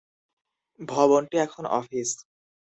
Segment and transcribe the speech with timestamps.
[0.79, 2.09] ভবনটি এখন অফিস।